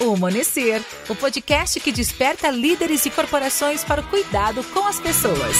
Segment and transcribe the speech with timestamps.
[0.00, 5.56] O Amanhecer, o podcast que desperta líderes e corporações para o cuidado com as pessoas.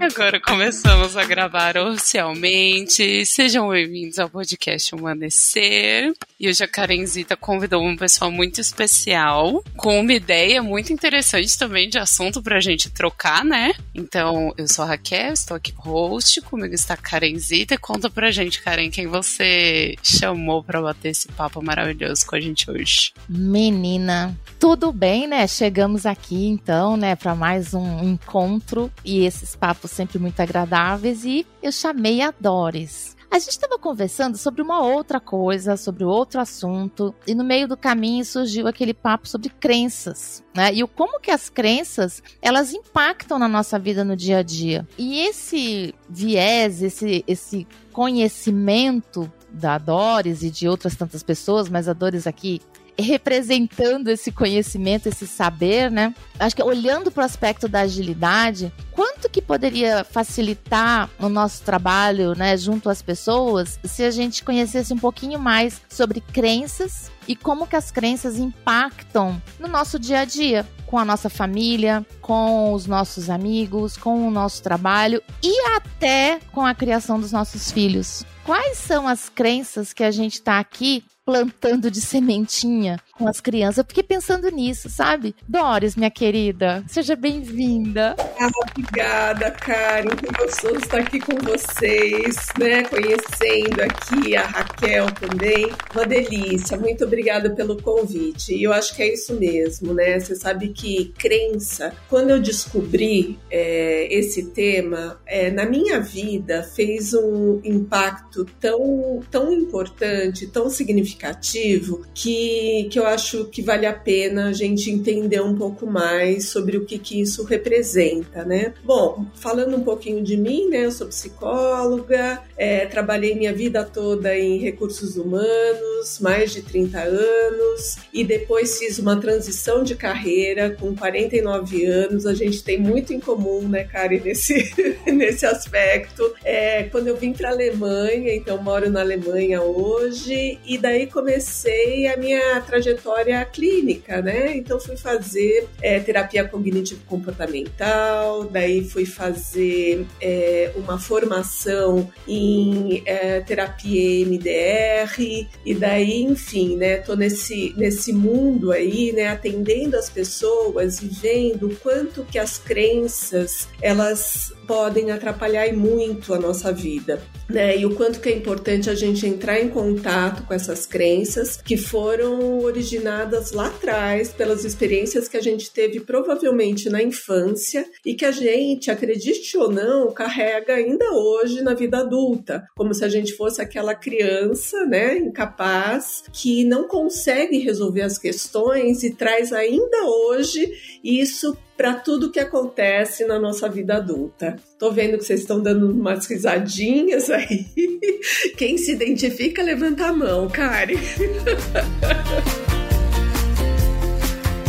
[0.00, 3.26] Agora começamos a gravar oficialmente.
[3.26, 6.14] Sejam bem-vindos ao podcast Amanhecer.
[6.40, 11.86] E hoje a Karenzita convidou um pessoal muito especial, com uma ideia muito interessante também
[11.86, 13.74] de assunto pra gente trocar, né?
[13.94, 17.76] Então, eu sou a Raquel, estou aqui host, comigo está a Karenzita.
[17.76, 22.70] Conta pra gente, Karen, quem você chamou pra bater esse papo maravilhoso com a gente
[22.70, 23.12] hoje.
[23.28, 25.46] Menina, tudo bem, né?
[25.46, 31.46] Chegamos aqui então, né, para mais um encontro e esses papos sempre muito agradáveis e
[31.62, 33.19] eu chamei a Doris.
[33.30, 37.76] A gente estava conversando sobre uma outra coisa, sobre outro assunto, e no meio do
[37.76, 40.74] caminho surgiu aquele papo sobre crenças, né?
[40.74, 44.86] E o como que as crenças, elas impactam na nossa vida no dia a dia.
[44.98, 51.92] E esse viés, esse, esse conhecimento da Doris e de outras tantas pessoas, mas a
[51.92, 52.60] Doris aqui
[53.00, 56.14] representando esse conhecimento, esse saber, né?
[56.38, 62.34] Acho que olhando para o aspecto da agilidade, quanto que poderia facilitar o nosso trabalho,
[62.36, 67.64] né, junto às pessoas, se a gente conhecesse um pouquinho mais sobre crenças e como
[67.64, 72.86] que as crenças impactam no nosso dia a dia, com a nossa família, com os
[72.86, 78.24] nossos amigos, com o nosso trabalho e até com a criação dos nossos filhos.
[78.44, 83.78] Quais são as crenças que a gente está aqui plantando de sementinha com as crianças.
[83.78, 85.34] Eu fiquei pensando nisso, sabe?
[85.46, 88.16] Doris, minha querida, seja bem-vinda.
[88.18, 90.16] Ah, obrigada, Karen.
[90.16, 92.82] Que gostoso estar aqui com vocês, né?
[92.84, 95.70] Conhecendo aqui a Raquel também.
[95.94, 96.78] Uma delícia.
[96.78, 98.54] Muito obrigada pelo convite.
[98.54, 100.18] E eu acho que é isso mesmo, né?
[100.18, 107.12] Você sabe que crença, quando eu descobri é, esse tema, é, na minha vida fez
[107.12, 114.48] um impacto tão, tão importante, tão significativo, que, que eu acho que vale a pena
[114.48, 118.74] a gente entender um pouco mais sobre o que, que isso representa, né?
[118.84, 120.84] Bom, falando um pouquinho de mim, né?
[120.84, 127.98] Eu sou psicóloga, é, trabalhei minha vida toda em recursos humanos, mais de 30 anos,
[128.12, 132.26] e depois fiz uma transição de carreira com 49 anos.
[132.26, 134.72] A gente tem muito em comum, né, Karen, nesse,
[135.06, 136.32] nesse aspecto.
[136.44, 142.06] É, quando eu vim para a Alemanha, então moro na Alemanha hoje, e daí comecei
[142.06, 144.56] a minha trajetória trajetória clínica, né?
[144.56, 154.26] Então fui fazer é, terapia cognitivo-comportamental, daí fui fazer é, uma formação em é, terapia
[154.26, 156.98] MDR, e daí, enfim, né?
[156.98, 159.28] Tô nesse, nesse mundo aí, né?
[159.28, 166.38] Atendendo as pessoas e vendo o quanto que as crenças, elas podem atrapalhar muito a
[166.38, 167.76] nossa vida, né?
[167.76, 171.76] E o quanto que é importante a gente entrar em contato com essas crenças que
[171.76, 178.24] foram originadas lá atrás pelas experiências que a gente teve provavelmente na infância e que
[178.24, 183.32] a gente, acredite ou não, carrega ainda hoje na vida adulta, como se a gente
[183.32, 191.00] fosse aquela criança, né, incapaz que não consegue resolver as questões e traz ainda hoje
[191.02, 194.56] isso para tudo que acontece na nossa vida adulta.
[194.78, 197.64] Tô vendo que vocês estão dando umas risadinhas aí.
[198.58, 200.98] Quem se identifica, levanta a mão, Kari.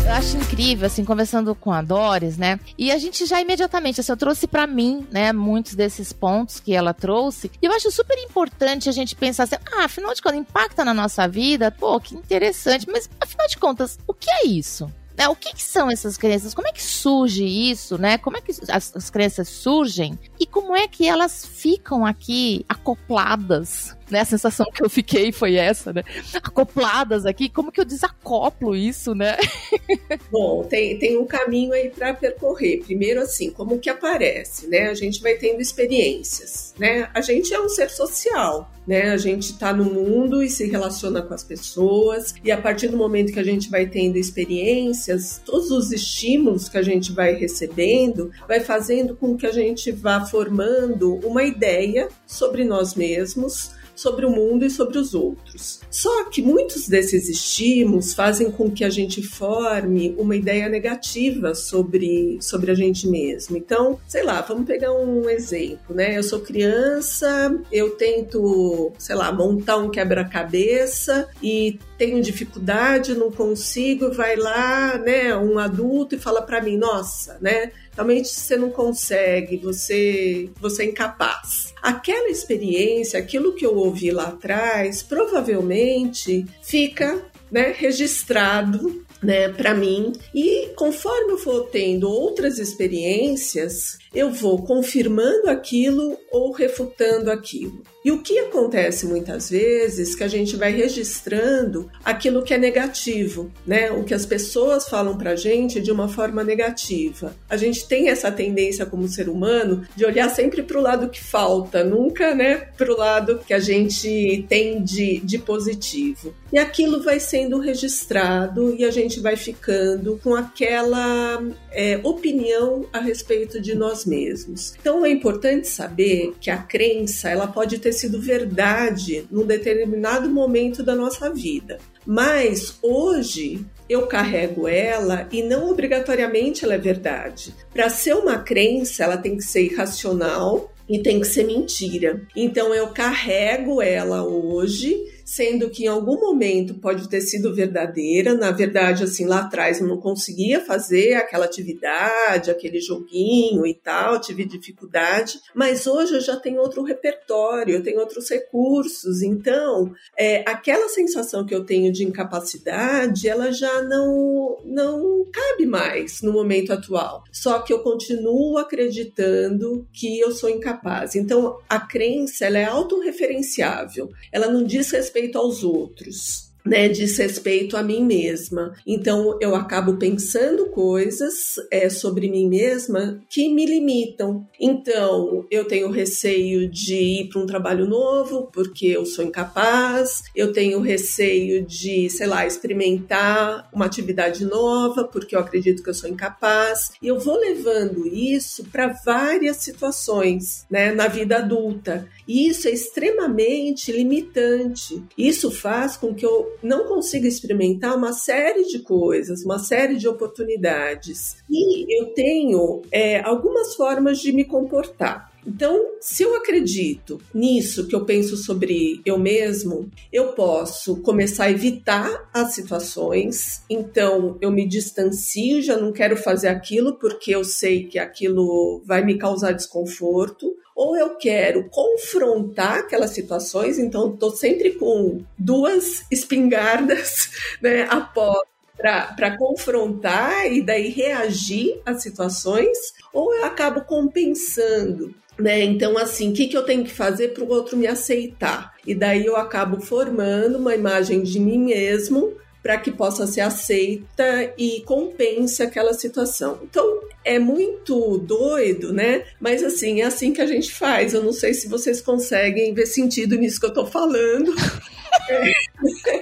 [0.05, 2.57] eu acho incrível, assim, conversando com a Doris, né?
[2.77, 6.73] E a gente já imediatamente, assim, eu trouxe para mim, né, muitos desses pontos que
[6.73, 7.51] ela trouxe.
[7.61, 10.93] E eu acho super importante a gente pensar assim, ah, afinal de contas, impacta na
[10.93, 11.71] nossa vida?
[11.71, 12.87] Pô, que interessante.
[12.89, 14.89] Mas, afinal de contas, o que é isso?
[15.21, 15.29] Né?
[15.29, 16.55] O que, que, são essas crenças?
[16.55, 18.17] Como é que surge isso, né?
[18.17, 20.17] Como é que as, as crenças surgem?
[20.39, 24.19] E como é que elas ficam aqui acopladas né?
[24.19, 26.03] A sensação que eu fiquei foi essa, né?
[26.35, 29.37] Acopladas aqui, como que eu desacoplo isso, né?
[30.31, 32.83] Bom, tem, tem um caminho aí para percorrer.
[32.83, 34.89] Primeiro, assim, como que aparece, né?
[34.89, 37.09] A gente vai tendo experiências, né?
[37.13, 39.11] A gente é um ser social, né?
[39.11, 42.97] A gente está no mundo e se relaciona com as pessoas, e a partir do
[42.97, 48.31] momento que a gente vai tendo experiências, todos os estímulos que a gente vai recebendo
[48.47, 54.31] vai fazendo com que a gente vá formando uma ideia sobre nós mesmos sobre o
[54.31, 55.79] mundo e sobre os outros.
[55.89, 62.37] Só que muitos desses estímulos fazem com que a gente forme uma ideia negativa sobre,
[62.41, 63.55] sobre a gente mesmo.
[63.55, 66.17] Então, sei lá, vamos pegar um exemplo, né?
[66.17, 74.11] Eu sou criança, eu tento, sei lá, montar um quebra-cabeça e tenho dificuldade, não consigo,
[74.11, 79.57] vai lá, né, um adulto e fala para mim, nossa, né, realmente você não consegue,
[79.57, 81.71] você, você é incapaz.
[81.79, 90.13] Aquela experiência, aquilo que eu ouvi lá atrás, provavelmente fica né, registrado né, para mim.
[90.33, 97.83] E conforme eu for tendo outras experiências, eu vou confirmando aquilo ou refutando aquilo.
[98.03, 103.51] E o que acontece muitas vezes que a gente vai registrando aquilo que é negativo,
[103.65, 103.91] né?
[103.91, 107.35] O que as pessoas falam pra gente de uma forma negativa.
[107.47, 111.83] A gente tem essa tendência como ser humano de olhar sempre pro lado que falta,
[111.83, 116.33] nunca, né, pro lado que a gente tem de, de positivo.
[116.51, 122.99] E aquilo vai sendo registrado e a gente vai ficando com aquela é, opinião a
[122.99, 124.73] respeito de nós mesmos.
[124.79, 130.83] Então é importante saber que a crença ela pode ter sido verdade num determinado momento
[130.83, 137.53] da nossa vida, mas hoje eu carrego ela e não obrigatoriamente ela é verdade.
[137.73, 142.21] Para ser uma crença, ela tem que ser irracional e tem que ser mentira.
[142.35, 144.95] Então eu carrego ela hoje
[145.31, 148.33] sendo que em algum momento pode ter sido verdadeira.
[148.33, 154.19] Na verdade, assim, lá atrás eu não conseguia fazer aquela atividade, aquele joguinho e tal,
[154.19, 159.21] tive dificuldade, mas hoje eu já tenho outro repertório, eu tenho outros recursos.
[159.21, 166.21] Então, é, aquela sensação que eu tenho de incapacidade, ela já não, não cabe mais
[166.21, 167.23] no momento atual.
[167.31, 171.15] Só que eu continuo acreditando que eu sou incapaz.
[171.15, 174.09] Então, a crença, ela é autorreferenciável.
[174.29, 178.73] Ela não diz respeito respeito aos outros né, diz respeito a mim mesma.
[178.85, 184.47] Então eu acabo pensando coisas é, sobre mim mesma que me limitam.
[184.59, 190.53] Então eu tenho receio de ir para um trabalho novo porque eu sou incapaz, eu
[190.53, 196.09] tenho receio de, sei lá, experimentar uma atividade nova porque eu acredito que eu sou
[196.09, 196.91] incapaz.
[197.01, 202.07] E eu vou levando isso para várias situações né, na vida adulta.
[202.27, 205.03] E isso é extremamente limitante.
[205.17, 210.07] Isso faz com que eu não consiga experimentar uma série de coisas, uma série de
[210.07, 211.37] oportunidades.
[211.49, 215.30] E eu tenho é, algumas formas de me comportar.
[215.45, 221.51] Então, se eu acredito nisso que eu penso sobre eu mesmo, eu posso começar a
[221.51, 223.63] evitar as situações.
[223.69, 229.03] Então, eu me distancio, já não quero fazer aquilo porque eu sei que aquilo vai
[229.03, 237.29] me causar desconforto ou eu quero confrontar aquelas situações, então estou sempre com duas espingardas
[237.61, 238.49] né, após
[238.81, 245.13] para confrontar e daí reagir às situações, ou eu acabo compensando.
[245.41, 245.63] Né?
[245.63, 248.75] Então, assim, o que, que eu tenho que fazer para o outro me aceitar?
[248.85, 254.53] E daí eu acabo formando uma imagem de mim mesmo para que possa ser aceita
[254.55, 256.59] e compense aquela situação.
[256.61, 259.23] Então, é muito doido, né?
[259.39, 261.13] Mas assim, é assim que a gente faz.
[261.13, 264.53] Eu não sei se vocês conseguem ver sentido nisso que eu tô falando.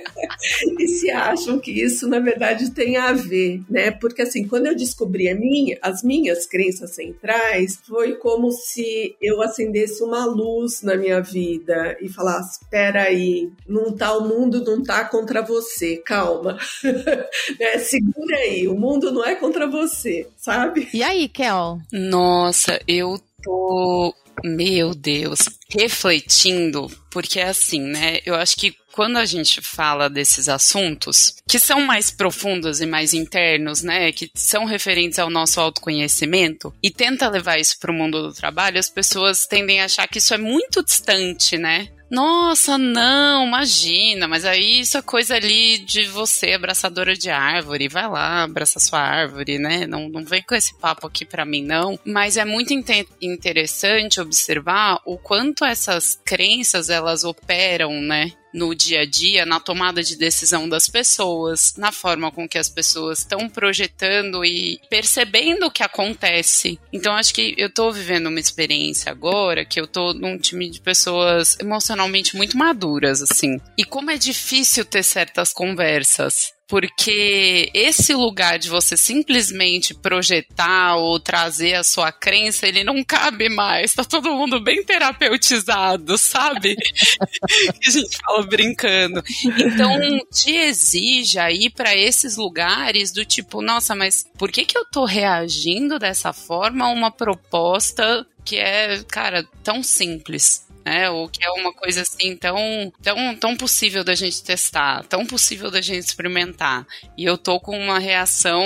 [0.90, 3.92] se acham que isso, na verdade, tem a ver, né?
[3.92, 10.04] Porque, assim, quando eu descobri minha, as minhas crenças centrais, foi como se eu acendesse
[10.04, 15.06] uma luz na minha vida e falasse: espera aí, não tá, o mundo não tá
[15.06, 16.58] contra você, calma.
[17.60, 17.78] né?
[17.80, 20.88] Segura aí, o mundo não é contra você, sabe?
[20.94, 21.80] E aí, Kel?
[21.92, 24.14] Nossa, eu tô
[24.44, 28.20] meu Deus, refletindo, porque é assim, né?
[28.26, 33.14] Eu acho que quando a gente fala desses assuntos, que são mais profundos e mais
[33.14, 38.22] internos, né, que são referentes ao nosso autoconhecimento, e tenta levar isso para o mundo
[38.22, 41.90] do trabalho, as pessoas tendem a achar que isso é muito distante, né?
[42.10, 48.10] Nossa, não, imagina, mas aí isso é coisa ali de você, abraçadora de árvore, vai
[48.10, 49.86] lá, abraça sua árvore, né?
[49.86, 52.00] Não, não vem com esse papo aqui para mim, não.
[52.04, 52.74] Mas é muito
[53.22, 58.32] interessante observar o quanto essas crenças elas operam, né?
[58.54, 62.70] No dia a dia, na tomada de decisão das pessoas, na forma com que as
[62.70, 66.80] pessoas estão projetando e percebendo o que acontece.
[66.92, 70.82] Então acho que eu tô vivendo uma experiência agora que eu tô num time de
[70.82, 73.60] pessoas emocionalmente muito maduras assim.
[73.78, 81.20] E como é difícil ter certas conversas porque esse lugar de você simplesmente projetar ou
[81.20, 83.94] trazer a sua crença, ele não cabe mais.
[83.96, 86.78] Tá todo mundo bem terapeutizado, sabe?
[87.20, 89.24] a gente fala brincando.
[89.58, 89.98] Então,
[90.32, 95.06] te exige ir para esses lugares do tipo, nossa, mas por que que eu tô
[95.06, 100.69] reagindo dessa forma a uma proposta que é, cara, tão simples?
[100.86, 101.10] Né?
[101.10, 105.70] Ou que é uma coisa assim tão, tão, tão possível da gente testar, tão possível
[105.72, 106.86] da gente experimentar.
[107.18, 108.64] E eu tô com uma reação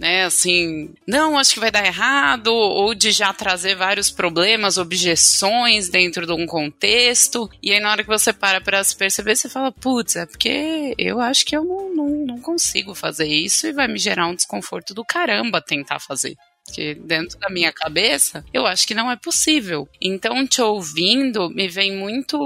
[0.00, 5.90] né, assim, não, acho que vai dar errado, ou de já trazer vários problemas, objeções
[5.90, 9.50] dentro de um contexto, e aí na hora que você para para se perceber, você
[9.50, 13.72] fala, putz, é porque eu acho que eu não, não, não consigo fazer isso e
[13.72, 16.34] vai me gerar um desconforto do caramba tentar fazer.
[16.70, 19.88] Porque dentro da minha cabeça, eu acho que não é possível.
[20.00, 22.38] Então, te ouvindo, me vem muito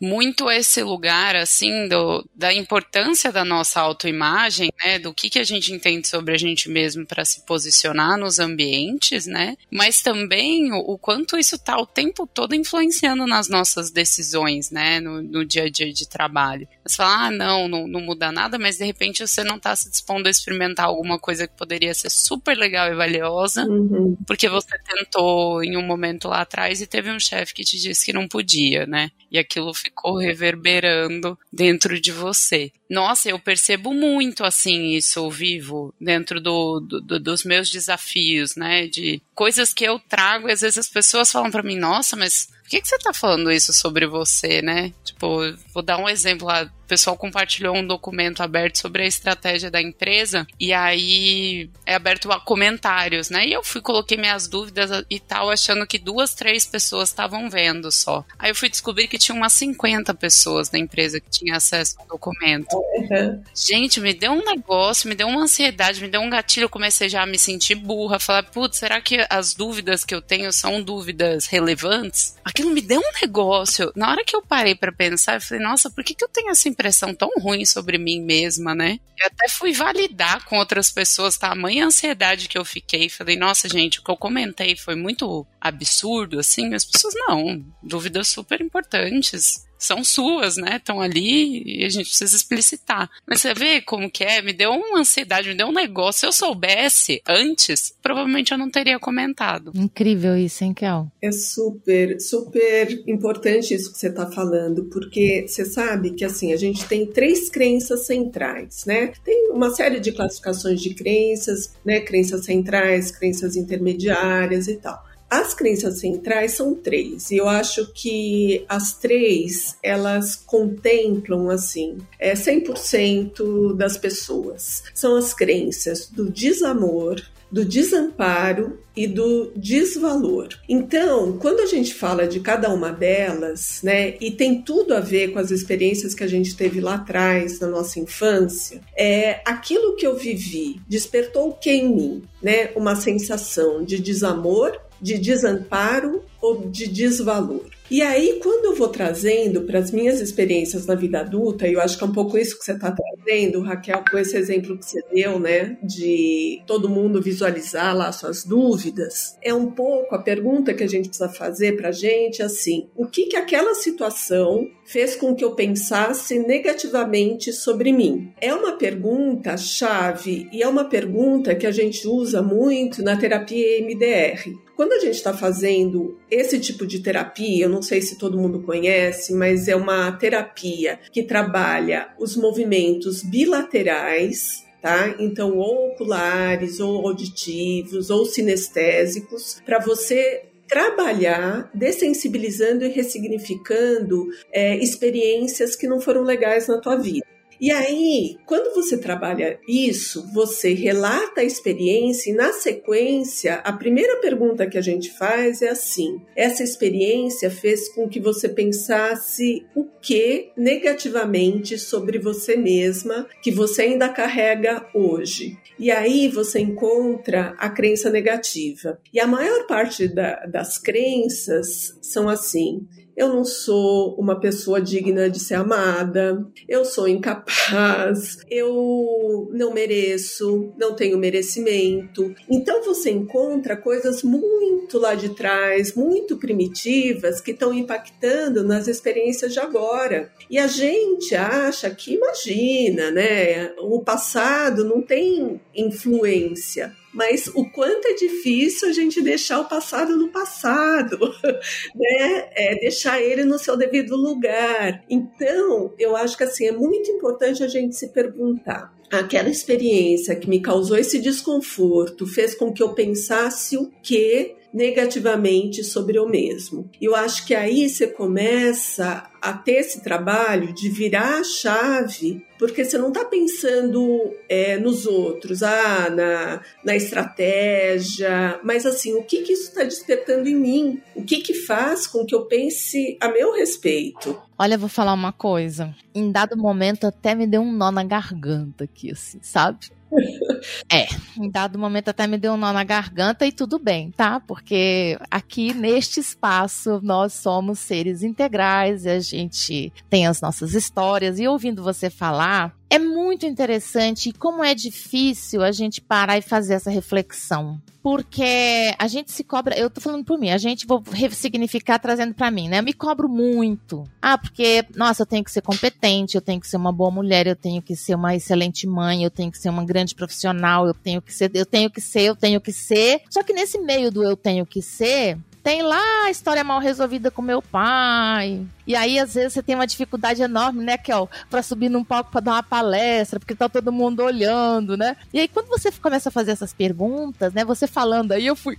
[0.00, 4.98] muito esse lugar, assim, do, da importância da nossa autoimagem, né?
[4.98, 9.26] Do que, que a gente entende sobre a gente mesmo para se posicionar nos ambientes,
[9.26, 9.56] né?
[9.70, 15.00] Mas também o, o, quanto isso tá o tempo todo influenciando nas nossas decisões, né?
[15.00, 16.68] No, no dia a dia de trabalho.
[16.84, 19.90] Você fala, ah, não, não, não muda nada, mas de repente você não tá se
[19.90, 24.16] dispondo a experimentar alguma coisa que poderia ser super legal e valiosa, uhum.
[24.26, 28.04] porque você tentou em um momento lá atrás e teve um chefe que te disse
[28.04, 29.10] que não podia, né?
[29.36, 32.72] E aquilo ficou reverberando dentro de você.
[32.88, 38.86] Nossa, eu percebo muito assim isso vivo dentro do, do, dos meus desafios, né?
[38.86, 42.48] De coisas que eu trago e às vezes as pessoas falam para mim, nossa, mas
[42.66, 44.92] por que, que você tá falando isso sobre você, né?
[45.04, 45.38] Tipo,
[45.72, 46.64] vou dar um exemplo lá.
[46.64, 52.30] O pessoal compartilhou um documento aberto sobre a estratégia da empresa e aí é aberto
[52.30, 53.46] a comentários, né?
[53.46, 57.90] E eu fui, coloquei minhas dúvidas e tal, achando que duas, três pessoas estavam vendo
[57.90, 58.24] só.
[58.38, 62.06] Aí eu fui descobrir que tinha umas 50 pessoas da empresa que tinha acesso ao
[62.06, 62.76] documento.
[62.76, 63.42] Uhum.
[63.54, 67.22] Gente, me deu um negócio, me deu uma ansiedade, me deu um gatilho, comecei já
[67.22, 71.46] a me sentir burra, falar, putz, será que as dúvidas que eu tenho são dúvidas
[71.46, 72.36] relevantes?
[72.44, 73.92] Aquilo me deu um negócio.
[73.94, 76.50] Na hora que eu parei para pensar, eu falei, nossa, por que, que eu tenho
[76.50, 79.00] essa impressão tão ruim sobre mim mesma, né?
[79.18, 83.08] Eu até fui validar com outras pessoas tamanha ansiedade que eu fiquei.
[83.08, 86.74] Falei, nossa, gente, o que eu comentei foi muito absurdo, assim.
[86.74, 90.76] As pessoas, não, dúvidas super importantes são suas, né?
[90.76, 93.10] Estão ali e a gente precisa explicitar.
[93.26, 94.42] Mas você vê como que é?
[94.42, 96.20] Me deu uma ansiedade, me deu um negócio.
[96.20, 99.72] Se eu soubesse antes, provavelmente eu não teria comentado.
[99.74, 101.08] Incrível isso, hein, Kel?
[101.20, 106.56] É super, super importante isso que você está falando, porque você sabe que assim, a
[106.56, 109.12] gente tem três crenças centrais, né?
[109.24, 112.00] Tem uma série de classificações de crenças, né?
[112.00, 115.05] Crenças centrais, crenças intermediárias e tal.
[115.28, 122.34] As crenças centrais são três, e eu acho que as três elas contemplam assim é
[122.34, 124.84] 100% das pessoas.
[124.94, 130.48] São as crenças do desamor, do desamparo e do desvalor.
[130.68, 135.32] Então, quando a gente fala de cada uma delas, né, e tem tudo a ver
[135.32, 140.06] com as experiências que a gente teve lá atrás, na nossa infância, é aquilo que
[140.06, 146.68] eu vivi despertou o que em mim, né, uma sensação de desamor de desamparo ou
[146.68, 147.64] de desvalor.
[147.88, 151.80] E aí, quando eu vou trazendo para as minhas experiências na vida adulta, e eu
[151.80, 154.84] acho que é um pouco isso que você está trazendo, Raquel, com esse exemplo que
[154.84, 160.74] você deu, né, de todo mundo visualizar lá suas dúvidas, é um pouco a pergunta
[160.74, 165.14] que a gente precisa fazer para a gente, assim, o que que aquela situação fez
[165.14, 168.32] com que eu pensasse negativamente sobre mim?
[168.40, 173.80] É uma pergunta chave e é uma pergunta que a gente usa muito na terapia
[173.80, 174.66] MDR.
[174.76, 178.62] Quando a gente está fazendo esse tipo de terapia, eu não sei se todo mundo
[178.62, 185.16] conhece, mas é uma terapia que trabalha os movimentos bilaterais Tá?
[185.18, 195.74] Então, ou oculares, ou auditivos, ou sinestésicos, para você trabalhar dessensibilizando e ressignificando é, experiências
[195.74, 197.26] que não foram legais na tua vida.
[197.60, 204.20] E aí, quando você trabalha isso, você relata a experiência e na sequência, a primeira
[204.20, 209.84] pergunta que a gente faz é assim: essa experiência fez com que você pensasse o
[209.84, 215.56] que negativamente sobre você mesma que você ainda carrega hoje?
[215.78, 218.98] E aí você encontra a crença negativa.
[219.12, 222.86] E a maior parte da, das crenças são assim:
[223.16, 230.72] eu não sou uma pessoa digna de ser amada, eu sou incapaz, eu não mereço,
[230.76, 232.34] não tenho merecimento.
[232.50, 239.52] Então você encontra coisas muito lá de trás, muito primitivas, que estão impactando nas experiências
[239.52, 240.30] de agora.
[240.50, 243.72] E a gente acha que, imagina, né?
[243.78, 250.14] O passado não tem influência mas o quanto é difícil a gente deixar o passado
[250.16, 251.18] no passado,
[251.96, 252.48] né?
[252.54, 255.02] É deixar ele no seu devido lugar.
[255.08, 260.48] Então, eu acho que assim é muito importante a gente se perguntar aquela experiência que
[260.48, 266.90] me causou esse desconforto fez com que eu pensasse o que negativamente sobre o mesmo.
[267.00, 272.84] Eu acho que aí você começa a ter esse trabalho de virar a chave, porque
[272.84, 279.42] você não está pensando é, nos outros, ah, na, na estratégia, mas assim, o que,
[279.42, 281.02] que isso está despertando em mim?
[281.14, 284.36] O que, que faz com que eu pense a meu respeito?
[284.58, 285.94] Olha, vou falar uma coisa.
[286.12, 289.90] Em dado momento até me deu um nó na garganta aqui, assim, sabe?
[290.90, 294.40] É, em dado momento até me deu um nó na garganta e tudo bem, tá?
[294.40, 301.38] Porque aqui neste espaço nós somos seres integrais e a gente tem as nossas histórias.
[301.38, 306.74] E ouvindo você falar, é muito interessante como é difícil a gente parar e fazer
[306.74, 307.80] essa reflexão.
[308.02, 312.32] Porque a gente se cobra, eu tô falando por mim, a gente vou ressignificar trazendo
[312.34, 312.78] para mim, né?
[312.78, 314.04] Eu me cobro muito.
[314.22, 317.48] Ah, porque, nossa, eu tenho que ser competente, eu tenho que ser uma boa mulher,
[317.48, 320.94] eu tenho que ser uma excelente mãe, eu tenho que ser uma grande profissional, eu
[320.94, 323.22] tenho que ser, eu tenho que ser, eu tenho que ser.
[323.28, 327.28] Só que nesse meio do eu tenho que ser, tem lá a história mal resolvida
[327.28, 328.64] com meu pai.
[328.86, 332.30] E aí, às vezes, você tem uma dificuldade enorme, né, Kel, pra subir num palco
[332.30, 335.16] pra dar uma palestra, porque tá todo mundo olhando, né?
[335.34, 338.78] E aí, quando você começa a fazer essas perguntas, né, você falando, aí eu fui.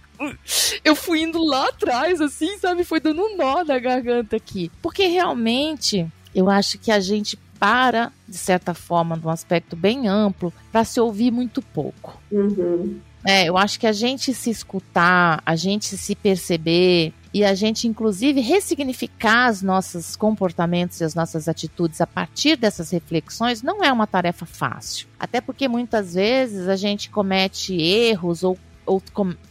[0.82, 2.86] Eu fui indo lá atrás, assim, sabe?
[2.86, 4.72] Foi dando um nó na garganta aqui.
[4.82, 10.54] Porque realmente, eu acho que a gente para, de certa forma, num aspecto bem amplo,
[10.72, 12.18] para se ouvir muito pouco.
[12.32, 13.02] Uhum.
[13.26, 17.88] É, eu acho que a gente se escutar, a gente se perceber e a gente,
[17.88, 23.92] inclusive, ressignificar os nossos comportamentos e as nossas atitudes a partir dessas reflexões não é
[23.92, 25.08] uma tarefa fácil.
[25.20, 29.02] Até porque muitas vezes a gente comete erros ou ou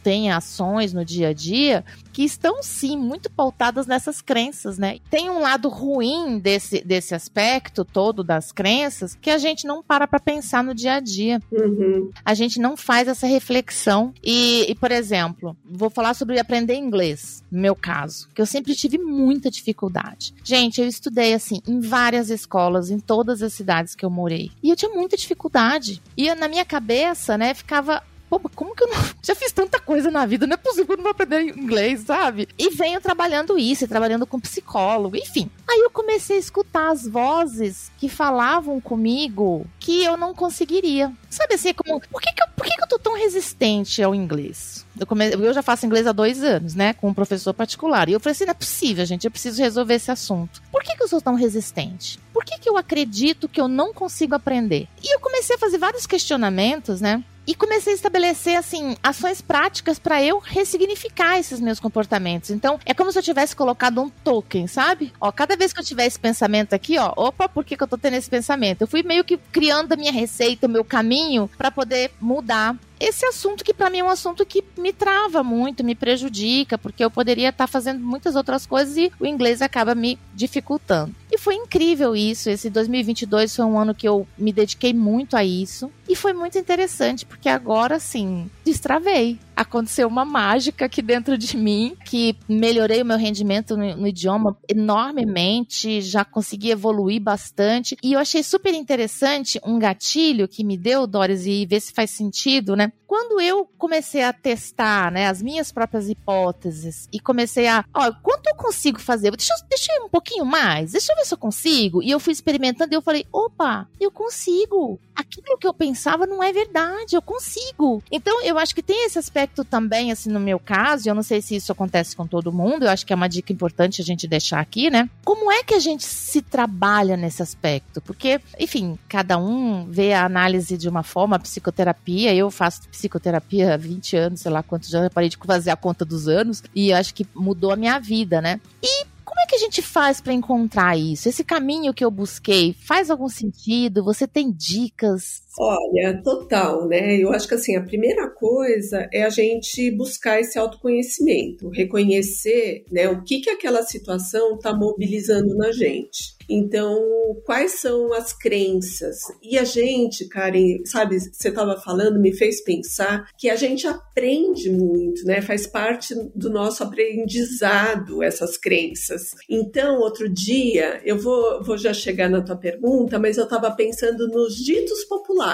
[0.03, 1.85] tem ações no dia a dia
[2.17, 4.97] que estão sim muito pautadas nessas crenças, né?
[5.07, 10.07] Tem um lado ruim desse, desse aspecto todo das crenças que a gente não para
[10.07, 11.39] para pensar no dia a dia.
[11.51, 12.09] Uhum.
[12.25, 14.13] A gente não faz essa reflexão.
[14.23, 18.73] E, e, por exemplo, vou falar sobre aprender inglês, no meu caso, que eu sempre
[18.73, 20.33] tive muita dificuldade.
[20.43, 24.49] Gente, eu estudei assim em várias escolas, em todas as cidades que eu morei.
[24.63, 26.01] E eu tinha muita dificuldade.
[26.17, 28.97] E na minha cabeça, né, ficava pô, como que eu não.
[29.21, 32.01] Já fiz tanta coisa na vida, não é possível que eu não vou aprender inglês,
[32.01, 32.47] sabe?
[32.57, 35.49] E venho trabalhando isso, trabalhando com psicólogo, enfim.
[35.67, 41.11] Aí eu comecei a escutar as vozes que falavam comigo que eu não conseguiria.
[41.29, 41.99] Sabe assim, como.
[42.01, 44.85] Por que, que, eu, por que, que eu tô tão resistente ao inglês?
[44.99, 45.31] Eu, come...
[45.31, 46.93] eu já faço inglês há dois anos, né?
[46.93, 48.09] Com um professor particular.
[48.09, 50.61] E eu falei assim: não é possível, gente, eu preciso resolver esse assunto.
[50.71, 52.19] Por que, que eu sou tão resistente?
[52.33, 54.87] Por que, que eu acredito que eu não consigo aprender?
[55.03, 57.23] E eu comecei a fazer vários questionamentos, né?
[57.47, 62.49] E comecei a estabelecer assim ações práticas para eu ressignificar esses meus comportamentos.
[62.49, 65.13] Então, é como se eu tivesse colocado um token, sabe?
[65.19, 67.87] Ó, cada vez que eu tiver esse pensamento aqui, ó, opa, por que, que eu
[67.87, 68.81] tô tendo esse pensamento?
[68.81, 73.25] Eu fui meio que criando a minha receita, o meu caminho para poder mudar esse
[73.25, 77.11] assunto que para mim é um assunto que me trava muito, me prejudica, porque eu
[77.11, 81.15] poderia estar tá fazendo muitas outras coisas e o inglês acaba me dificultando.
[81.31, 82.49] E foi incrível isso.
[82.49, 85.91] Esse 2022 foi um ano que eu me dediquei muito a isso.
[86.07, 89.39] E foi muito interessante, porque agora sim, destravei.
[89.57, 94.55] Aconteceu uma mágica aqui dentro de mim, que melhorei o meu rendimento no, no idioma
[94.69, 97.97] enormemente, já consegui evoluir bastante.
[98.03, 102.11] E eu achei super interessante um gatilho que me deu, Doris, e ver se faz
[102.11, 102.91] sentido, né?
[103.07, 108.47] Quando eu comecei a testar, né, as minhas próprias hipóteses e comecei a, ó, quanto
[108.47, 109.31] eu consigo fazer?
[109.31, 112.03] Deixa, deixa um pouquinho mais, deixa eu ver se eu consigo.
[112.03, 114.99] E eu fui experimentando e eu falei, opa, eu consigo.
[115.15, 118.03] Aquilo que eu pensava não é verdade, eu consigo.
[118.11, 121.41] Então, eu acho que tem esse aspecto também, assim, no meu caso, eu não sei
[121.41, 124.27] se isso acontece com todo mundo, eu acho que é uma dica importante a gente
[124.27, 125.09] deixar aqui, né?
[125.23, 128.01] Como é que a gente se trabalha nesse aspecto?
[128.01, 133.73] Porque, enfim, cada um vê a análise de uma forma, a psicoterapia, eu faço psicoterapia
[133.73, 136.91] há 20 anos, sei lá quanto, já parei de fazer a conta dos anos, e
[136.91, 138.59] acho que mudou a minha vida, né?
[138.81, 141.29] E como é que a gente faz para encontrar isso?
[141.29, 144.03] Esse caminho que eu busquei faz algum sentido?
[144.03, 145.43] Você tem dicas?
[145.59, 147.17] Olha, total, né?
[147.17, 153.09] Eu acho que assim, a primeira coisa é a gente buscar esse autoconhecimento, reconhecer né,
[153.09, 156.37] o que, que aquela situação está mobilizando na gente.
[156.47, 157.01] Então,
[157.43, 159.17] quais são as crenças?
[159.41, 164.69] E a gente, Karen, sabe, você estava falando, me fez pensar que a gente aprende
[164.69, 165.41] muito, né?
[165.41, 169.31] Faz parte do nosso aprendizado essas crenças.
[169.49, 174.27] Então, outro dia, eu vou, vou já chegar na tua pergunta, mas eu estava pensando
[174.27, 175.46] nos ditos populares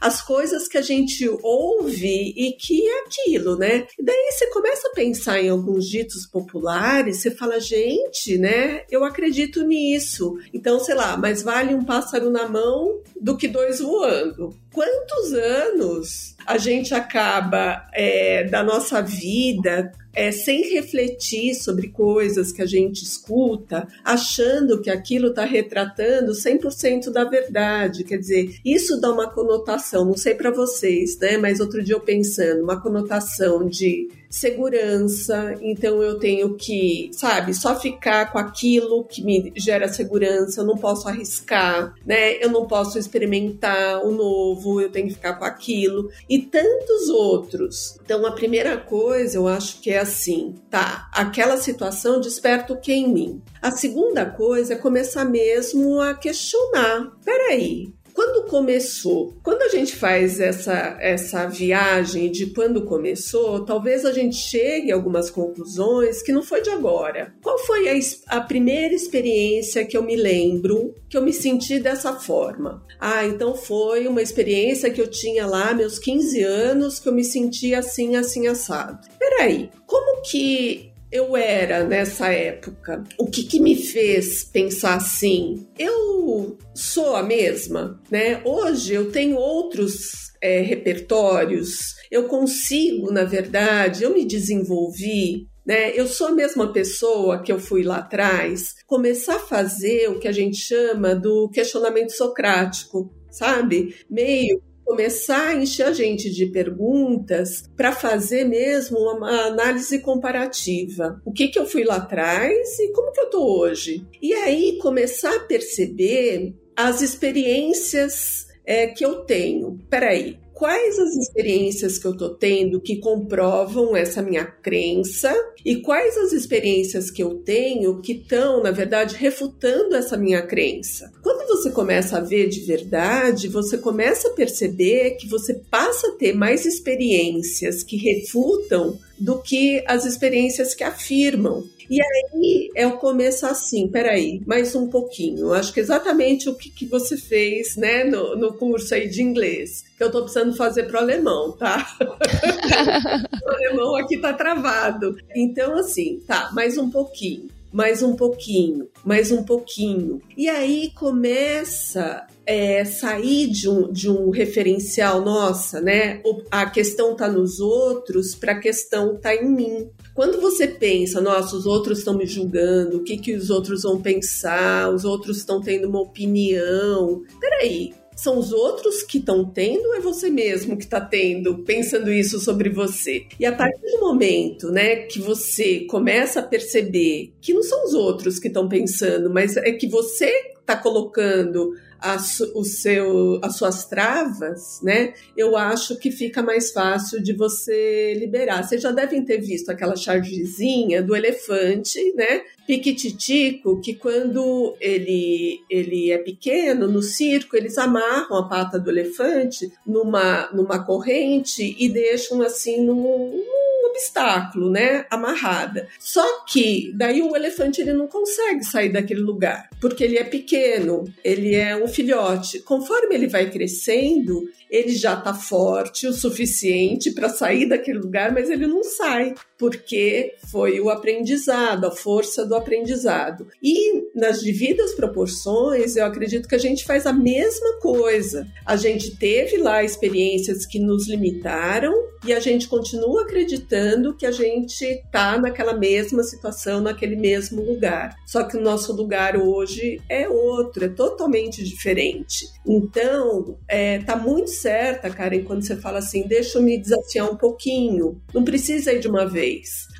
[0.00, 3.86] as coisas que a gente ouve e que é aquilo, né?
[3.98, 8.84] E daí você começa a pensar em alguns ditos populares, você fala, gente, né?
[8.90, 10.38] Eu acredito nisso.
[10.54, 14.56] Então, sei lá, mais vale um pássaro na mão do que dois voando.
[14.72, 22.62] Quantos anos a gente acaba é, da nossa vida é, sem refletir sobre coisas que
[22.62, 28.04] a gente escuta, achando que aquilo está retratando 100% da verdade.
[28.04, 31.36] Quer dizer, isso dá uma conotação, não sei para vocês, né?
[31.36, 37.78] Mas outro dia eu pensando, uma conotação de segurança, então eu tenho que, sabe, só
[37.78, 42.42] ficar com aquilo que me gera segurança, eu não posso arriscar, né?
[42.42, 47.98] Eu não posso experimentar o novo, eu tenho que ficar com aquilo e tantos outros.
[48.04, 51.08] Então a primeira coisa, eu acho que é assim, tá?
[51.12, 53.42] Aquela situação desperta o que em mim.
[53.60, 57.10] A segunda coisa é começar mesmo a questionar.
[57.24, 59.34] Peraí, quando começou?
[59.42, 64.94] Quando a gente faz essa, essa viagem de quando começou, talvez a gente chegue a
[64.94, 67.32] algumas conclusões que não foi de agora.
[67.42, 67.94] Qual foi a,
[68.28, 72.84] a primeira experiência que eu me lembro que eu me senti dessa forma?
[72.98, 77.24] Ah, então foi uma experiência que eu tinha lá, meus 15 anos, que eu me
[77.24, 79.06] senti assim, assim, assado.
[79.18, 83.04] Peraí, como que eu era nessa época?
[83.18, 85.66] O que, que me fez pensar assim?
[85.78, 88.40] Eu sou a mesma, né?
[88.44, 95.48] Hoje eu tenho outros é, repertórios, eu consigo, na verdade, eu me desenvolvi.
[95.66, 95.92] Né?
[95.94, 100.26] Eu sou a mesma pessoa que eu fui lá atrás, começar a fazer o que
[100.26, 103.94] a gente chama do questionamento socrático, sabe?
[104.08, 111.22] Meio começar a encher a gente de perguntas para fazer mesmo uma análise comparativa.
[111.24, 114.04] O que, que eu fui lá atrás e como que eu estou hoje?
[114.20, 119.78] E aí começar a perceber as experiências é, que eu tenho.
[119.88, 126.18] Peraí, quais as experiências que eu estou tendo que comprovam essa minha crença e quais
[126.18, 131.10] as experiências que eu tenho que estão, na verdade, refutando essa minha crença.
[131.22, 136.16] Quando você começa a ver de verdade, você começa a perceber que você passa a
[136.16, 141.64] ter mais experiências que refutam do que as experiências que afirmam.
[141.90, 145.52] E aí é o começo assim, peraí, mais um pouquinho.
[145.52, 149.84] Acho que exatamente o que, que você fez, né, no, no curso aí de inglês,
[149.98, 151.84] que eu tô precisando fazer pro alemão, tá?
[153.44, 155.16] o alemão aqui tá travado.
[155.34, 160.20] Então, assim, tá, mais um pouquinho mais um pouquinho, mais um pouquinho.
[160.36, 166.20] E aí começa é, sair de um, de um referencial, nossa, né?
[166.50, 169.90] A questão tá nos outros para a questão tá em mim.
[170.14, 174.00] Quando você pensa, nossa, os outros estão me julgando, o que, que os outros vão
[174.00, 177.22] pensar, os outros estão tendo uma opinião.
[177.40, 182.12] Peraí, são os outros que estão tendo ou é você mesmo que está tendo, pensando
[182.12, 183.24] isso sobre você?
[183.38, 187.94] E a partir do momento, né, que você começa a perceber que não são os
[187.94, 190.26] outros que estão pensando, mas é que você
[190.60, 195.14] está colocando as, o seu, as suas travas, né?
[195.36, 198.62] Eu acho que fica mais fácil de você liberar.
[198.62, 202.42] Vocês já devem ter visto aquela chargezinha do elefante, né?
[202.66, 209.72] Piquititico, que quando ele, ele é pequeno, no circo, eles amarram a pata do elefante
[209.84, 213.42] numa, numa corrente e deixam assim num,
[213.90, 215.88] obstáculo, né, amarrada.
[215.98, 221.04] Só que daí o elefante ele não consegue sair daquele lugar, porque ele é pequeno,
[221.22, 222.60] ele é um filhote.
[222.60, 228.48] Conforme ele vai crescendo, ele já está forte o suficiente para sair daquele lugar, mas
[228.48, 233.46] ele não sai, porque foi o aprendizado, a força do aprendizado.
[233.62, 238.46] E nas devidas proporções, eu acredito que a gente faz a mesma coisa.
[238.64, 241.92] A gente teve lá experiências que nos limitaram
[242.24, 248.14] e a gente continua acreditando que a gente está naquela mesma situação, naquele mesmo lugar.
[248.26, 252.46] Só que o nosso lugar hoje é outro, é totalmente diferente.
[252.66, 257.36] Então, é, tá muito certa, Karen, quando você fala assim, deixa eu me desafiar um
[257.36, 258.20] pouquinho.
[258.34, 259.49] Não precisa ir de uma vez.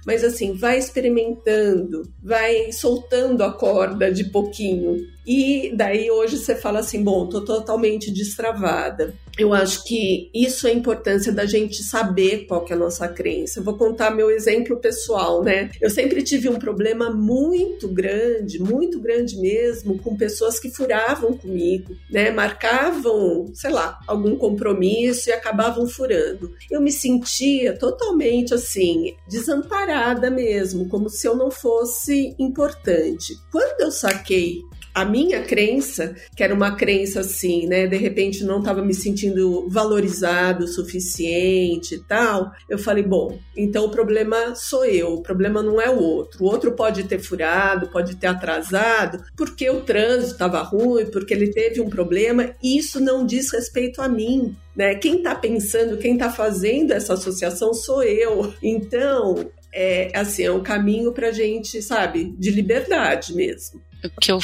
[0.06, 4.96] Mas assim, vai experimentando, vai soltando a corda de pouquinho.
[5.26, 9.14] E daí hoje você fala assim: bom, tô totalmente destravada.
[9.38, 13.08] Eu acho que isso é a importância da gente saber qual que é a nossa
[13.08, 13.60] crença.
[13.60, 15.70] Eu vou contar meu exemplo pessoal, né?
[15.80, 21.96] Eu sempre tive um problema muito grande, muito grande mesmo, com pessoas que furavam comigo,
[22.10, 22.30] né?
[22.30, 26.52] Marcavam, sei lá, algum compromisso e acabavam furando.
[26.70, 33.34] Eu me sentia totalmente assim, desamparada mesmo, como se eu não fosse importante.
[33.50, 34.60] Quando eu saquei
[34.94, 37.86] a minha crença, que era uma crença assim, né?
[37.86, 42.50] De repente não estava me sentindo valorizado o suficiente e tal.
[42.68, 46.44] Eu falei, bom, então o problema sou eu, o problema não é o outro.
[46.44, 51.52] O outro pode ter furado, pode ter atrasado, porque o trânsito estava ruim, porque ele
[51.52, 52.54] teve um problema.
[52.62, 54.56] E isso não diz respeito a mim.
[54.74, 54.94] Né?
[54.94, 58.52] Quem está pensando, quem está fazendo essa associação sou eu.
[58.62, 63.80] Então, é assim, é um caminho para gente, sabe, de liberdade mesmo.
[64.04, 64.38] O que eu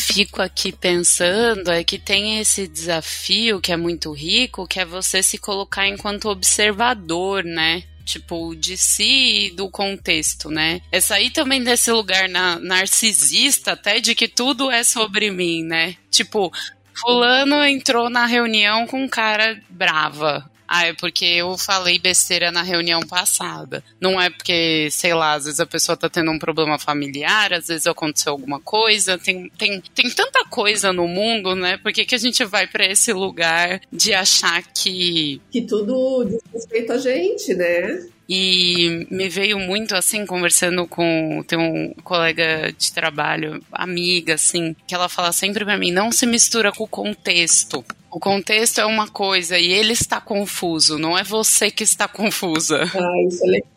[0.00, 5.22] fico aqui pensando é que tem esse desafio que é muito rico, que é você
[5.22, 7.84] se colocar enquanto observador, né?
[8.04, 10.80] Tipo, de si e do contexto, né?
[10.90, 15.94] É sair também desse lugar na, narcisista, até de que tudo é sobre mim, né?
[16.10, 16.52] Tipo,
[17.00, 20.50] Fulano entrou na reunião com um cara brava.
[20.72, 23.82] Ah, é porque eu falei besteira na reunião passada.
[24.00, 27.66] Não é porque, sei lá, às vezes a pessoa tá tendo um problema familiar, às
[27.66, 29.18] vezes aconteceu alguma coisa.
[29.18, 31.76] Tem, tem, tem tanta coisa no mundo, né?
[31.76, 35.40] Por que, que a gente vai para esse lugar de achar que.
[35.50, 38.06] Que tudo diz respeito a gente, né?
[38.28, 41.42] E me veio muito assim, conversando com.
[41.48, 46.26] Tem um colega de trabalho, amiga, assim, que ela fala sempre pra mim: não se
[46.26, 47.84] mistura com o contexto.
[48.10, 52.82] O contexto é uma coisa e ele está confuso, não é você que está confusa.
[52.82, 53.70] Ah, isso é legal.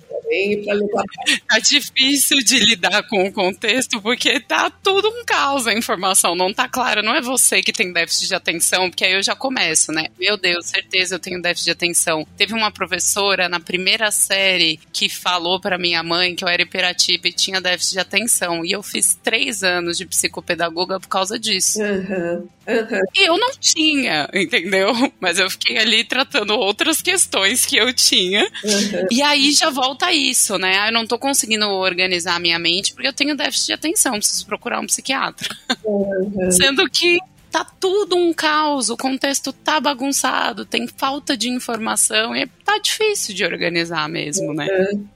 [1.47, 6.53] Tá difícil de lidar com o contexto porque tá tudo um caos a informação, não
[6.53, 7.03] tá clara.
[7.03, 10.07] Não é você que tem déficit de atenção, porque aí eu já começo, né?
[10.19, 12.25] Meu Deus, certeza eu tenho déficit de atenção.
[12.35, 17.27] Teve uma professora na primeira série que falou para minha mãe que eu era hiperativa
[17.27, 18.65] e tinha déficit de atenção.
[18.65, 21.79] E eu fiz três anos de psicopedagoga por causa disso.
[21.79, 22.47] Uhum.
[22.67, 23.01] Uhum.
[23.15, 24.93] Eu não tinha, entendeu?
[25.19, 28.43] Mas eu fiquei ali tratando outras questões que eu tinha.
[28.63, 29.07] Uhum.
[29.11, 30.79] E aí já volta isso, né?
[30.79, 34.13] Ah, eu não tô conseguindo organizar a minha mente porque eu tenho déficit de atenção,
[34.13, 35.49] preciso procurar um psiquiatra.
[35.83, 36.51] Uhum.
[36.51, 37.19] Sendo que
[37.51, 43.35] tá tudo um caos, o contexto tá bagunçado, tem falta de informação e tá difícil
[43.35, 44.67] de organizar mesmo, né?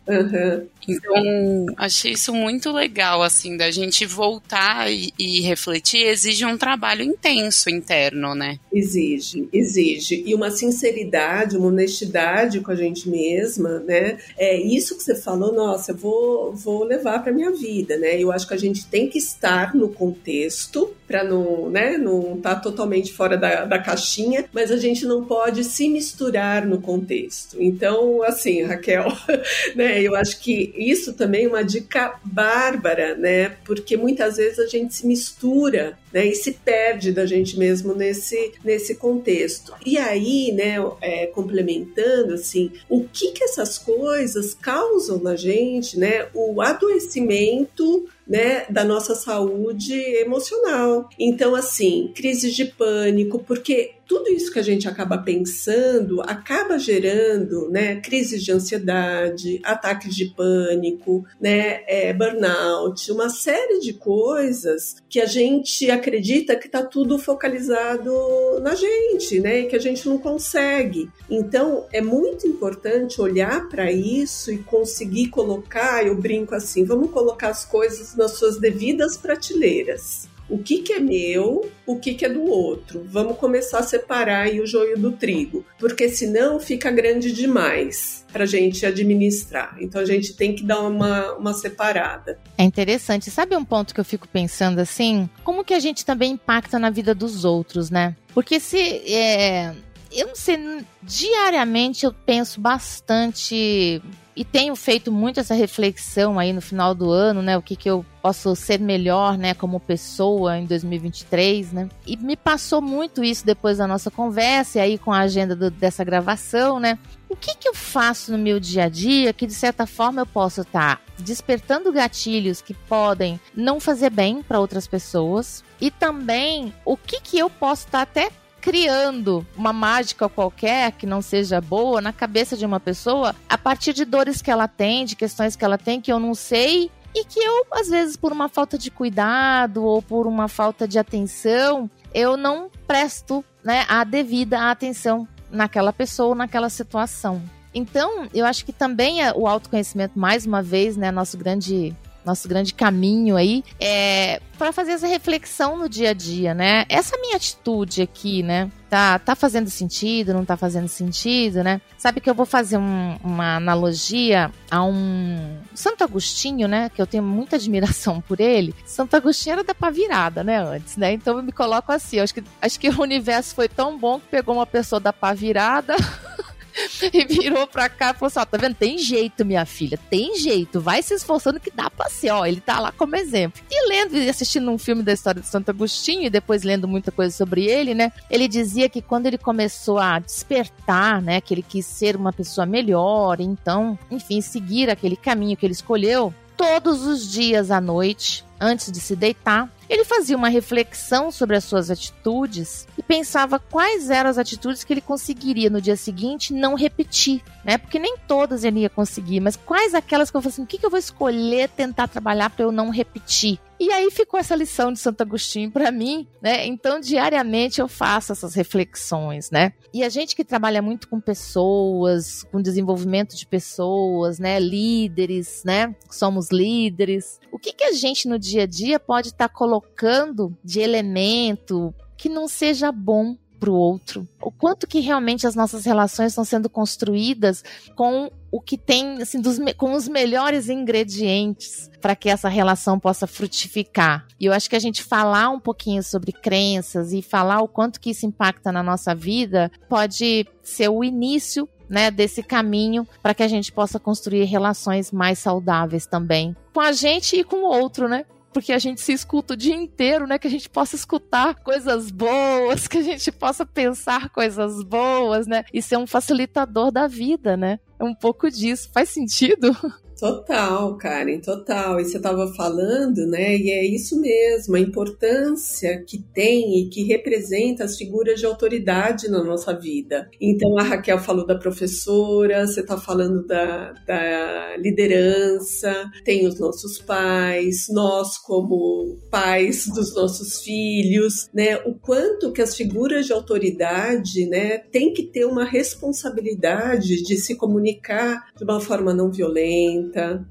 [0.08, 0.68] Uhum.
[0.88, 6.08] Então, achei isso muito legal, assim, da gente voltar e, e, refletir.
[6.08, 8.58] Exige um trabalho intenso interno, né?
[8.74, 10.24] Exige, exige.
[10.26, 14.18] E uma sinceridade, uma honestidade com a gente mesma, né?
[14.38, 18.18] É isso que você falou, nossa, eu vou, vou levar para minha vida, né?
[18.18, 22.56] Eu acho que a gente tem que estar no contexto para não, né, não estar
[22.56, 27.56] tá totalmente fora da, da caixinha, mas a gente não pode se misturar no contexto.
[27.62, 29.08] Então, assim, Raquel,
[29.74, 33.58] né, eu acho que isso também é uma dica bárbara, né?
[33.66, 38.54] Porque muitas vezes a gente se mistura né, e se perde da gente mesmo nesse,
[38.64, 39.72] nesse contexto.
[39.86, 46.28] E aí, né, é, complementando, assim, o que que essas coisas causam na gente, né?
[46.34, 51.08] O adoecimento né, da nossa saúde emocional.
[51.18, 57.70] Então, assim, crises de pânico, porque tudo isso que a gente acaba pensando acaba gerando,
[57.70, 65.20] né, crises de ansiedade, ataques de pânico, né, é, burnout, uma série de coisas que
[65.20, 66.07] a gente acredita
[66.56, 71.10] que está tudo focalizado na gente, né, que a gente não consegue.
[71.30, 77.50] Então, é muito importante olhar para isso e conseguir colocar, eu brinco assim, vamos colocar
[77.50, 82.30] as coisas nas suas devidas prateleiras o que, que é meu, o que, que é
[82.30, 83.06] do outro.
[83.10, 88.48] Vamos começar a separar o joio do trigo, porque senão fica grande demais para a
[88.48, 89.76] gente administrar.
[89.80, 92.40] Então a gente tem que dar uma, uma separada.
[92.58, 93.30] É interessante.
[93.30, 95.30] Sabe um ponto que eu fico pensando assim?
[95.44, 98.16] Como que a gente também impacta na vida dos outros, né?
[98.34, 98.80] Porque se.
[98.80, 99.74] É,
[100.12, 100.58] eu não sei,
[101.04, 104.02] diariamente eu penso bastante
[104.38, 107.58] e tenho feito muito essa reflexão aí no final do ano, né?
[107.58, 111.90] O que, que eu posso ser melhor, né, como pessoa em 2023, né?
[112.06, 115.72] E me passou muito isso depois da nossa conversa e aí com a agenda do,
[115.72, 117.00] dessa gravação, né?
[117.28, 120.26] O que, que eu faço no meu dia a dia que de certa forma eu
[120.28, 126.72] posso estar tá despertando gatilhos que podem não fazer bem para outras pessoas e também
[126.86, 128.30] o que que eu posso estar tá até
[128.62, 133.94] criando uma mágica qualquer que não seja boa na cabeça de uma pessoa a partir
[133.94, 137.24] de dores que ela tem, de questões que ela tem que eu não sei e
[137.24, 141.90] que eu, às vezes, por uma falta de cuidado ou por uma falta de atenção,
[142.14, 147.42] eu não presto né, a devida atenção naquela pessoa, naquela situação.
[147.74, 151.96] Então, eu acho que também é o autoconhecimento, mais uma vez, né, nosso grande
[152.28, 156.84] nosso grande caminho aí, é para fazer essa reflexão no dia a dia, né?
[156.90, 158.70] Essa minha atitude aqui, né?
[158.90, 161.80] Tá, tá fazendo sentido, não tá fazendo sentido, né?
[161.98, 166.90] Sabe que eu vou fazer um, uma analogia a um Santo Agostinho, né?
[166.90, 168.74] Que eu tenho muita admiração por ele.
[168.86, 170.58] Santo Agostinho era da pavirada, né?
[170.58, 171.14] Antes, né?
[171.14, 172.20] Então eu me coloco assim.
[172.20, 175.96] Acho que, acho que o universo foi tão bom que pegou uma pessoa da pavirada.
[177.14, 178.76] e virou pra cá e falou assim: ó, tá vendo?
[178.76, 182.46] Tem jeito, minha filha, tem jeito, vai se esforçando que dá pra ser, ó.
[182.46, 183.62] Ele tá lá como exemplo.
[183.70, 187.12] E lendo e assistindo um filme da história de Santo Agostinho e depois lendo muita
[187.12, 188.12] coisa sobre ele, né?
[188.30, 192.66] Ele dizia que quando ele começou a despertar, né, que ele quis ser uma pessoa
[192.66, 198.92] melhor, então, enfim, seguir aquele caminho que ele escolheu, todos os dias à noite, antes
[198.92, 204.30] de se deitar, ele fazia uma reflexão sobre as suas atitudes e pensava quais eram
[204.30, 207.78] as atitudes que ele conseguiria no dia seguinte não repetir, né?
[207.78, 210.78] Porque nem todas ele ia conseguir, mas quais aquelas que eu falei assim, o que,
[210.78, 213.60] que eu vou escolher tentar trabalhar para eu não repetir?
[213.80, 216.66] E aí ficou essa lição de Santo Agostinho para mim, né?
[216.66, 219.74] Então diariamente eu faço essas reflexões, né?
[219.94, 224.60] E a gente que trabalha muito com pessoas, com desenvolvimento de pessoas, né?
[224.60, 225.96] Líderes, né?
[226.10, 227.40] Somos líderes.
[227.52, 231.94] O que que a gente no dia a dia pode estar tá colocando de elemento
[232.18, 234.28] que não seja bom para o outro.
[234.42, 237.64] O quanto que realmente as nossas relações estão sendo construídas
[237.96, 243.28] com o que tem, assim, dos, com os melhores ingredientes para que essa relação possa
[243.28, 244.26] frutificar.
[244.40, 248.00] E eu acho que a gente falar um pouquinho sobre crenças e falar o quanto
[248.00, 253.44] que isso impacta na nossa vida pode ser o início né, desse caminho para que
[253.44, 258.08] a gente possa construir relações mais saudáveis também com a gente e com o outro,
[258.08, 258.24] né?
[258.58, 260.40] Porque a gente se escuta o dia inteiro, né?
[260.40, 265.64] Que a gente possa escutar coisas boas, que a gente possa pensar coisas boas, né?
[265.72, 267.80] E ser um facilitador da vida, né?
[268.00, 268.90] É um pouco disso.
[268.92, 269.78] Faz sentido?
[270.18, 272.00] Total, Karen, total.
[272.00, 273.56] E você estava falando, né?
[273.56, 279.30] E é isso mesmo, a importância que tem e que representa as figuras de autoridade
[279.30, 280.28] na nossa vida.
[280.42, 285.94] Então, a Raquel falou da professora, você está falando da, da liderança,
[286.26, 291.78] tem os nossos pais, nós como pais dos nossos filhos, né?
[291.86, 297.56] O quanto que as figuras de autoridade, né, tem que ter uma responsabilidade de se
[297.56, 300.07] comunicar de uma forma não violenta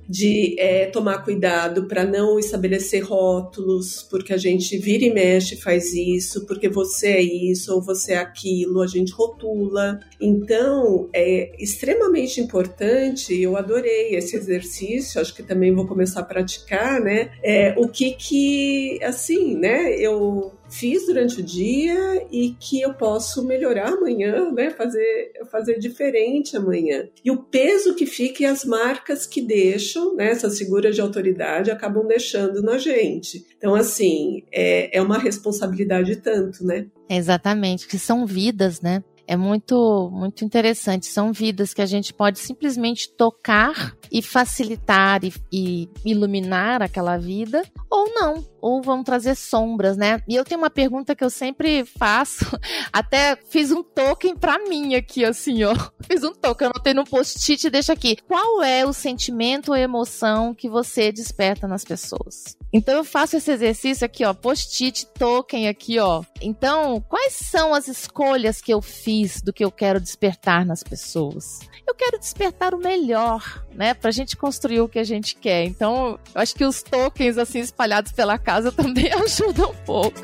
[0.09, 5.92] de é, tomar cuidado para não estabelecer rótulos, porque a gente vira e mexe faz
[5.95, 10.01] isso, porque você é isso ou você é aquilo, a gente rotula.
[10.21, 17.01] Então, é extremamente importante, eu adorei esse exercício, acho que também vou começar a praticar,
[17.01, 17.31] né?
[17.42, 23.44] É, o que que, assim, né, eu fiz durante o dia e que eu posso
[23.44, 24.70] melhorar amanhã, né?
[24.70, 27.09] Fazer, fazer diferente amanhã.
[27.24, 30.31] E o peso que fica e as marcas que deixam, né?
[30.31, 33.44] Essas figuras de autoridade acabam deixando na gente.
[33.57, 36.87] Então, assim, é, é uma responsabilidade tanto, né?
[37.09, 39.02] Exatamente, que são vidas, né?
[39.27, 41.07] É muito muito interessante.
[41.07, 47.62] São vidas que a gente pode simplesmente tocar e facilitar e, e iluminar aquela vida,
[47.91, 50.23] ou não, ou vão trazer sombras, né?
[50.29, 52.45] E eu tenho uma pergunta que eu sempre faço,
[52.93, 55.75] até fiz um token para mim aqui, assim, ó.
[56.07, 58.17] Fiz um token, anotei no post-it e deixa aqui.
[58.29, 62.57] Qual é o sentimento ou emoção que você desperta nas pessoas?
[62.73, 66.23] Então eu faço esse exercício aqui, ó, post-it, token aqui, ó.
[66.40, 71.61] Então, quais são as escolhas que eu fiz do que eu quero despertar nas pessoas?
[71.87, 75.64] Eu quero despertar o melhor, né, pra gente construir o que a gente quer.
[75.64, 80.20] Então, eu acho que os tokens assim espalhados pela casa também ajudam um pouco.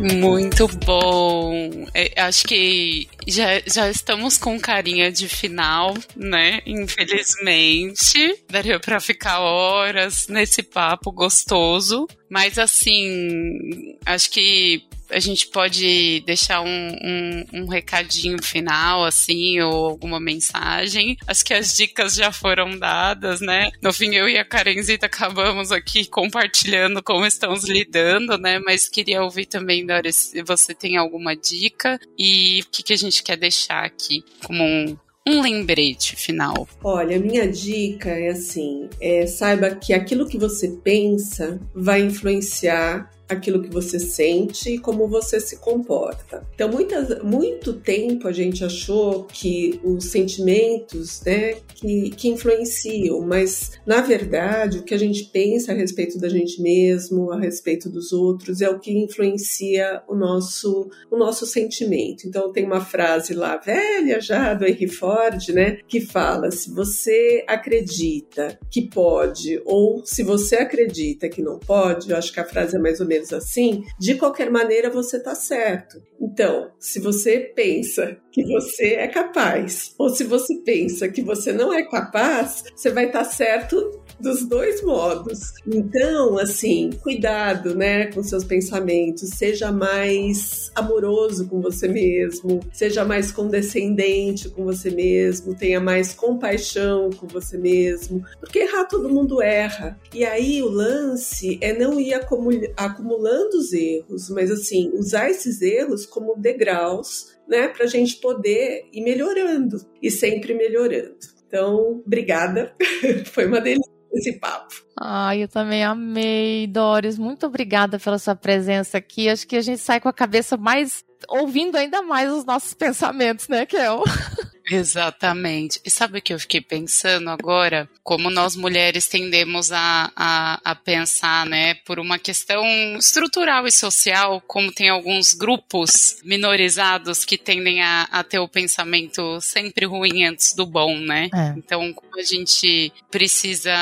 [0.00, 1.86] Muito bom.
[1.94, 6.60] É, acho que já, já estamos com carinha de final, né?
[6.66, 8.42] Infelizmente.
[8.48, 12.06] Daria para ficar horas nesse papo gostoso.
[12.28, 19.86] Mas assim, acho que a gente pode deixar um, um, um, recadinho final, assim, ou
[19.86, 21.16] alguma mensagem.
[21.26, 23.70] Acho que as dicas já foram dadas, né?
[23.80, 28.58] No fim, eu e a Karenzita acabamos aqui compartilhando como estamos lidando, né?
[28.58, 32.98] Mas queria ouvir também, Dora, se você tem alguma dica e o que, que a
[32.98, 34.96] gente quer deixar aqui como um
[35.26, 36.68] um lembrete final?
[36.82, 43.62] Olha, minha dica é assim: é, saiba que aquilo que você pensa vai influenciar aquilo
[43.62, 46.46] que você sente e como você se comporta.
[46.54, 53.72] Então, muitas, muito tempo a gente achou que os sentimentos, né, que, que influenciam, mas
[53.86, 58.12] na verdade o que a gente pensa a respeito da gente mesmo, a respeito dos
[58.12, 62.26] outros, é o que influencia o nosso, o nosso sentimento.
[62.26, 67.44] Então, tem uma frase lá velha já do Henry Ford, né, que fala: se você
[67.46, 72.76] acredita que pode ou se você acredita que não pode, eu acho que a frase
[72.76, 76.02] é mais ou menos assim, de qualquer maneira você está certo.
[76.18, 81.72] Então, se você pensa que você é capaz, ou se você pensa que você não
[81.72, 85.52] é capaz, você vai estar certo dos dois modos.
[85.66, 93.32] Então, assim, cuidado, né, com seus pensamentos, seja mais amoroso com você mesmo, seja mais
[93.32, 99.98] condescendente com você mesmo, tenha mais compaixão com você mesmo, porque errar todo mundo erra.
[100.14, 106.06] E aí o lance é não ir acumulando os erros, mas assim, usar esses erros
[106.06, 111.18] como degraus, né, para a gente poder ir melhorando e sempre melhorando.
[111.46, 112.74] Então, obrigada.
[113.30, 114.74] Foi uma delícia esse papo.
[114.98, 117.18] Ai, eu também amei, Doris.
[117.18, 119.28] Muito obrigada pela sua presença aqui.
[119.28, 123.48] Acho que a gente sai com a cabeça mais ouvindo ainda mais os nossos pensamentos,
[123.48, 124.02] né, Kel?
[124.74, 125.80] Exatamente.
[125.84, 127.88] E sabe o que eu fiquei pensando agora?
[128.02, 132.64] Como nós mulheres tendemos a, a, a, pensar, né, por uma questão
[132.96, 139.40] estrutural e social, como tem alguns grupos minorizados que tendem a, a ter o pensamento
[139.40, 141.28] sempre ruim antes do bom, né?
[141.34, 141.54] É.
[141.56, 143.72] Então, como a gente precisa.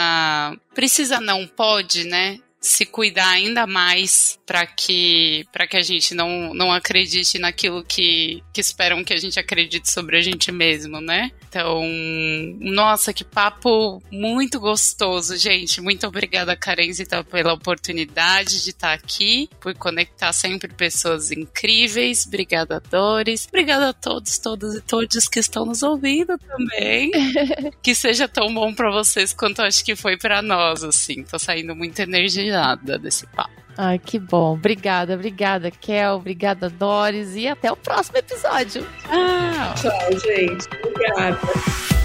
[0.74, 2.38] Precisa não pode, né?
[2.60, 8.42] Se cuidar ainda mais para que para que a gente não, não acredite naquilo que,
[8.52, 11.30] que esperam que a gente acredite sobre a gente mesmo, né?
[11.48, 11.82] Então,
[12.60, 15.80] nossa, que papo muito gostoso, gente.
[15.80, 22.26] Muito obrigada, Karenzita, pela oportunidade de estar aqui, por conectar sempre pessoas incríveis.
[22.26, 23.48] Obrigada, Doris.
[23.48, 27.10] Obrigada a todos, todos e todos que estão nos ouvindo também.
[27.82, 31.24] que seja tão bom para vocês quanto acho que foi para nós, assim.
[31.24, 32.49] Tô saindo muita energia
[33.00, 33.60] desse papo.
[33.76, 34.54] Ai, que bom.
[34.54, 36.16] Obrigada, obrigada, Kel.
[36.16, 37.34] Obrigada, Doris.
[37.34, 38.86] E até o próximo episódio.
[39.08, 39.74] Ah.
[39.74, 40.66] Tchau, gente.
[40.84, 41.99] Obrigada.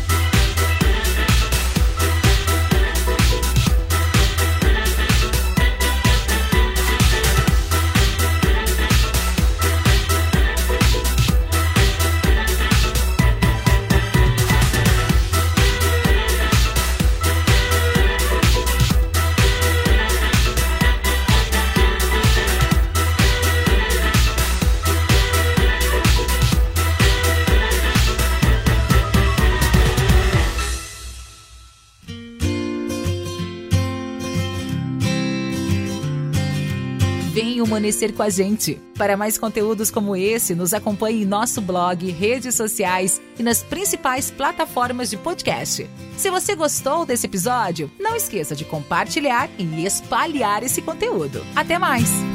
[37.75, 38.81] Humanecer com a gente.
[38.97, 44.31] Para mais conteúdos como esse, nos acompanhe em nosso blog, redes sociais e nas principais
[44.31, 45.87] plataformas de podcast.
[46.17, 51.45] Se você gostou desse episódio, não esqueça de compartilhar e espalhar esse conteúdo.
[51.55, 52.34] Até mais!